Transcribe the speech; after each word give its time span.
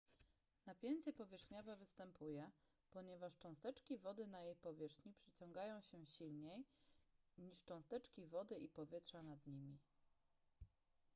napięcie 0.65 1.13
powierzchniowe 1.13 1.75
występuje 1.75 2.51
ponieważ 2.91 3.37
cząsteczki 3.37 3.97
wody 3.97 4.27
na 4.27 4.41
jej 4.41 4.55
powierzchni 4.55 5.13
przyciągają 5.13 5.81
się 5.81 6.05
silniej 6.05 6.65
niż 7.37 7.63
cząsteczki 7.63 8.25
wody 8.25 8.55
i 8.59 8.69
powietrza 8.69 9.23
nad 9.23 9.47
nimi 9.47 9.77